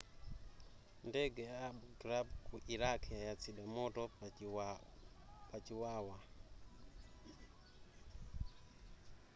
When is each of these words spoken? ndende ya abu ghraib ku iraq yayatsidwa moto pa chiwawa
ndende 1.07 1.41
ya 1.49 1.55
abu 1.67 1.87
ghraib 1.99 2.27
ku 2.45 2.55
iraq 2.75 3.01
yayatsidwa 3.15 3.65
moto 3.75 4.03
pa 5.49 5.57
chiwawa 5.65 6.17